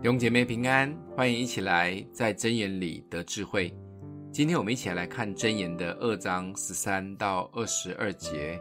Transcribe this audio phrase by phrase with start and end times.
[0.00, 3.74] 弟兄姐妹平安，欢迎一起来在真言里得智慧。
[4.30, 8.60] 今天我们一起来看真言的二章十三到二十二节。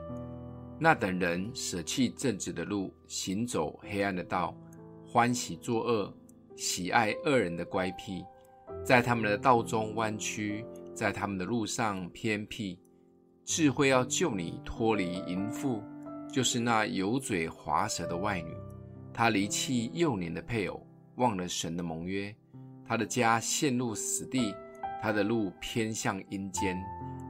[0.79, 4.58] 那等人舍弃正直的路，行走黑暗的道，
[5.05, 6.12] 欢喜作恶，
[6.55, 8.26] 喜爱恶人的乖僻，
[8.83, 10.65] 在他们的道中弯曲，
[10.96, 12.79] 在他们的路上偏僻。
[13.46, 15.83] 智慧要救你脱离淫妇，
[16.34, 18.52] 就是那油嘴滑舌的外女。
[19.13, 20.84] 她离弃幼年的配偶。
[21.17, 22.34] 忘了神的盟约，
[22.85, 24.53] 他的家陷入死地，
[25.02, 26.81] 他的路偏向阴间。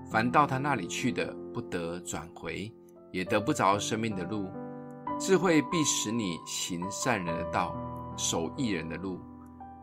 [0.10, 2.72] 凡到他那里去的，不得转回，
[3.12, 4.50] 也得不着生命的路。
[5.20, 7.76] 智慧必使你行善人的道，
[8.18, 9.20] 守义人的路。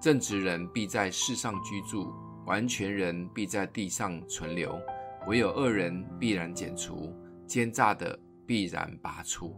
[0.01, 2.13] 正直人必在世上居住，
[2.45, 4.79] 完全人必在地上存留。
[5.27, 7.11] 唯有恶人必然剪除，
[7.47, 9.57] 奸诈的必然拔出。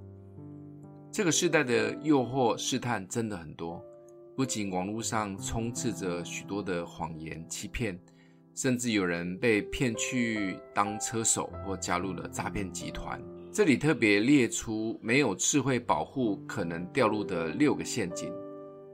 [1.10, 3.82] 这个世代的诱惑试探真的很多。
[4.36, 7.98] 不仅网络上充斥着许多的谎言欺骗，
[8.54, 13.18] 甚至有人被骗去当车手或加入了诈骗集团。
[13.50, 18.30] 这里特别列出没有智慧保护可能掉入的六个陷阱：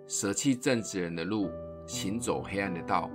[0.07, 1.51] 舍弃正直人的路，
[1.89, 3.11] 行走黑暗的道，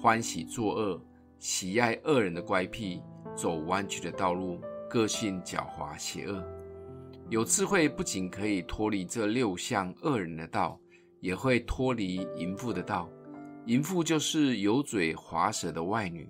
[0.00, 1.04] 欢喜作恶，
[1.40, 3.02] 喜爱恶人的乖僻，
[3.36, 6.40] 走弯曲的道路，个性狡猾邪恶。
[7.28, 10.78] 有智慧不仅可以脱离这六项恶人的道。
[11.22, 13.08] 也会脱离淫妇的道，
[13.66, 16.28] 淫妇就是油嘴滑舌的外女。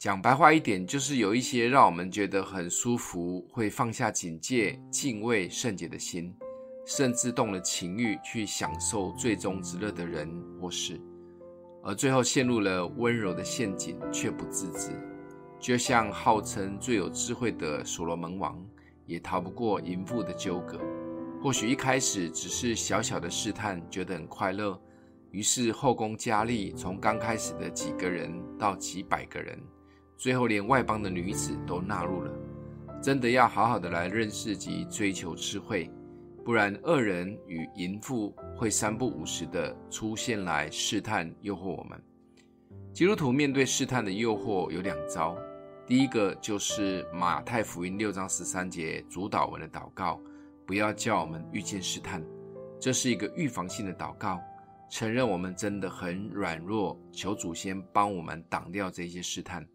[0.00, 6.34] 讲白话一点，就是有一些让我们觉得很舒服，会放下警戒、敬畏圣洁的心，
[6.84, 10.28] 甚至动了情欲去享受最终之乐的人
[10.60, 11.00] 或事，
[11.84, 14.90] 而最后陷入了温柔的陷阱，却不自知。
[15.60, 18.60] 就像号称最有智慧的所罗门王，
[19.06, 20.80] 也逃不过淫妇的纠葛。
[21.42, 24.80] 或许一开始只是小小的试探，觉得很快乐，
[25.32, 29.60] 于是后宫佳丽从刚开始的几个人到几百个人，
[30.16, 32.32] 最后连外邦的女子都纳入了。
[33.02, 35.90] 真的要好好的来认识及追求智慧，
[36.44, 42.00] 不然恶人与淫妇会三不五时的出现来试探诱惑我们。
[42.92, 45.36] 基督徒面对试探的诱惑有两招，
[45.88, 50.20] 第一个就是马太福音六章十三节主祷文的祷告。
[50.72, 52.24] 不要叫我们遇见试探，
[52.80, 54.40] 这是一个预防性的祷告，
[54.88, 59.68] 承认我们真的很软弱，求主先帮我们挡掉这些试探。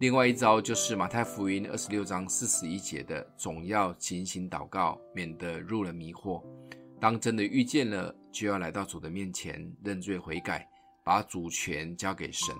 [0.00, 6.44] 另外一招就是马太福音二十六章四十一节的，总要警醒祷告，免得入了迷惑。
[7.00, 10.68] 当真的遇见了，就要来到主的面前认罪悔改，
[11.02, 12.54] 把主权交给神，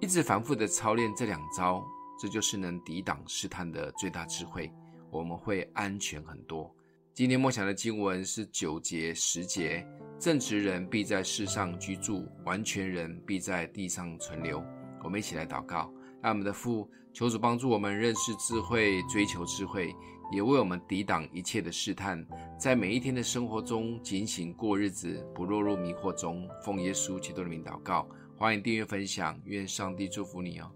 [0.00, 1.84] 一直反复的操练这两招，
[2.22, 4.72] 这就是能抵挡试探的最大智慧。
[5.10, 6.72] 我们会安全很多。
[7.12, 9.86] 今天默想的经文是九节、十节。
[10.18, 14.64] 正直人必在世上居住，完全人必在地上存留。
[15.02, 19.92] 我们一起来祷告，爱我们的父，求主帮助我们认识智慧，追求智慧，
[20.30, 22.24] 也为我们抵挡一切的试探，
[22.58, 26.48] 在每一天的生活中警醒过日子，不落入迷惑中。
[26.62, 30.70] 奉耶稣基督的名祷告，欢迎订阅分享，愿上帝祝福你哦。